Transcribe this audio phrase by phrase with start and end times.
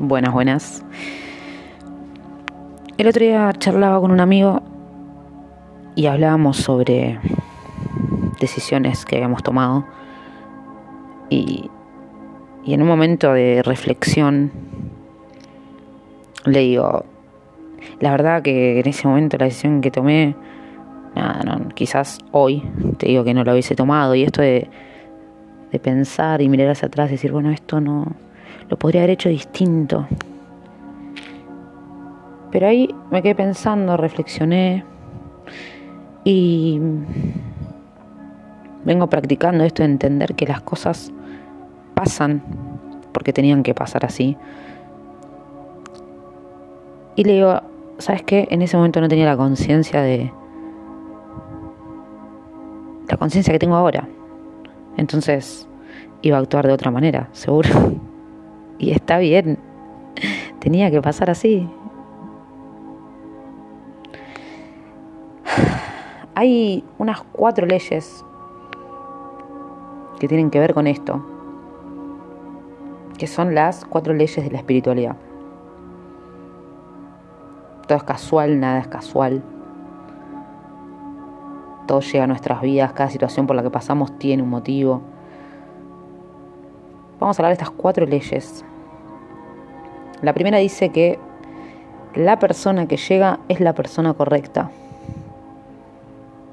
[0.00, 0.84] Buenas, buenas.
[2.98, 4.62] El otro día charlaba con un amigo
[5.96, 7.18] y hablábamos sobre
[8.38, 9.86] decisiones que habíamos tomado
[11.30, 11.68] y,
[12.64, 14.52] y en un momento de reflexión
[16.44, 17.04] le digo,
[17.98, 20.36] la verdad que en ese momento la decisión que tomé,
[21.16, 22.62] nada, no, quizás hoy
[22.98, 24.70] te digo que no lo hubiese tomado y esto de,
[25.72, 28.06] de pensar y mirar hacia atrás y decir, bueno, esto no,
[28.68, 30.06] lo podría haber hecho distinto.
[32.50, 34.84] Pero ahí me quedé pensando, reflexioné
[36.24, 36.80] y
[38.84, 41.12] vengo practicando esto de entender que las cosas
[41.94, 42.42] pasan
[43.12, 44.36] porque tenían que pasar así.
[47.16, 47.60] Y le digo,
[47.98, 48.46] ¿sabes qué?
[48.50, 50.32] En ese momento no tenía la conciencia de...
[53.08, 54.06] La conciencia que tengo ahora.
[54.96, 55.68] Entonces
[56.22, 57.70] iba a actuar de otra manera, seguro.
[58.78, 59.58] Y está bien.
[60.60, 61.68] Tenía que pasar así.
[66.34, 68.24] Hay unas cuatro leyes
[70.20, 71.24] que tienen que ver con esto,
[73.18, 75.16] que son las cuatro leyes de la espiritualidad.
[77.88, 79.42] Todo es casual, nada es casual.
[81.86, 85.02] Todo llega a nuestras vidas, cada situación por la que pasamos tiene un motivo.
[87.20, 88.64] Vamos a hablar de estas cuatro leyes.
[90.22, 91.18] La primera dice que
[92.14, 94.70] la persona que llega es la persona correcta.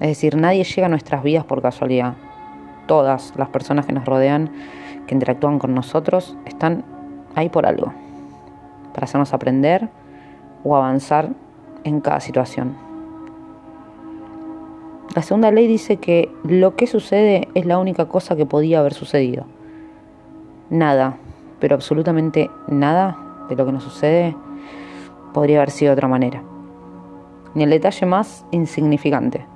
[0.00, 2.14] Es decir, nadie llega a nuestras vidas por casualidad.
[2.86, 4.50] Todas las personas que nos rodean,
[5.06, 6.82] que interactúan con nosotros, están
[7.34, 7.92] ahí por algo.
[8.94, 9.90] Para hacernos aprender
[10.62, 11.28] o avanzar
[11.84, 12.74] en cada situación.
[15.14, 18.94] La segunda ley dice que lo que sucede es la única cosa que podía haber
[18.94, 19.44] sucedido
[20.70, 21.16] nada,
[21.60, 23.16] pero absolutamente nada
[23.48, 24.36] de lo que nos sucede
[25.32, 26.42] podría haber sido de otra manera.
[27.54, 29.46] Ni el detalle más insignificante.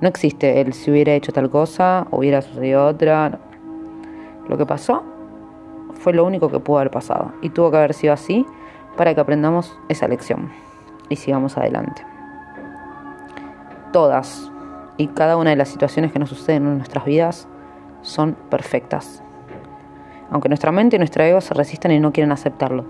[0.00, 3.38] No existe el si hubiera hecho tal cosa, hubiera sucedido otra.
[4.48, 5.02] Lo que pasó
[5.94, 8.46] fue lo único que pudo haber pasado y tuvo que haber sido así
[8.96, 10.50] para que aprendamos esa lección
[11.08, 12.02] y sigamos adelante.
[13.92, 14.50] Todas
[14.96, 17.48] y cada una de las situaciones que nos suceden en nuestras vidas
[18.02, 19.22] son perfectas
[20.30, 22.84] aunque nuestra mente y nuestro ego se resistan y no quieren aceptarlo.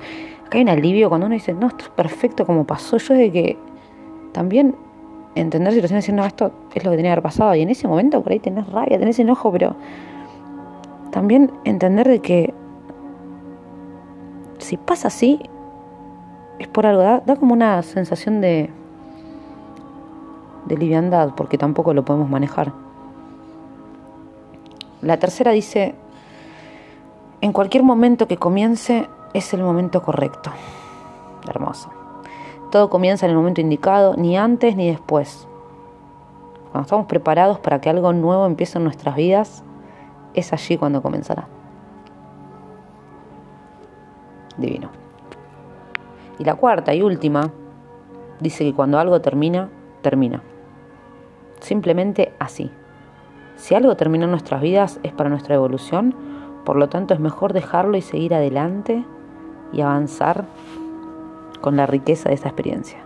[0.46, 2.96] Acá hay un alivio cuando uno dice, no, esto es perfecto como pasó.
[2.96, 3.58] Yo de que
[4.32, 4.74] también
[5.34, 7.54] entender situaciones diciendo, no, esto es lo que tenía que haber pasado.
[7.54, 9.76] Y en ese momento por ahí tenés rabia, tenés enojo, pero
[11.10, 12.54] también entender de que
[14.58, 15.40] si pasa así,
[16.58, 18.70] es por algo, da como una sensación de,
[20.66, 22.72] de liviandad, porque tampoco lo podemos manejar.
[25.00, 25.94] La tercera dice,
[27.40, 30.50] en cualquier momento que comience es el momento correcto.
[31.48, 31.90] Hermoso.
[32.70, 35.46] Todo comienza en el momento indicado, ni antes ni después.
[36.70, 39.64] Cuando estamos preparados para que algo nuevo empiece en nuestras vidas,
[40.34, 41.48] es allí cuando comenzará.
[44.56, 44.90] Divino.
[46.38, 47.50] Y la cuarta y última
[48.40, 49.70] dice que cuando algo termina,
[50.02, 50.42] termina.
[51.60, 52.70] Simplemente así.
[53.56, 56.14] Si algo termina en nuestras vidas es para nuestra evolución,
[56.68, 59.02] por lo tanto, es mejor dejarlo y seguir adelante
[59.72, 60.44] y avanzar
[61.62, 62.98] con la riqueza de esa experiencia.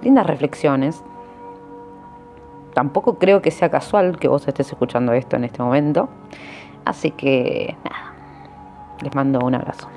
[0.00, 1.04] Lindas reflexiones.
[2.72, 6.08] Tampoco creo que sea casual que vos estés escuchando esto en este momento.
[6.86, 8.14] Así que nada,
[9.02, 9.88] les mando un abrazo.